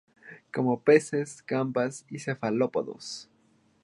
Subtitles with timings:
[0.51, 3.29] Come peces, gambas y cefalópodos.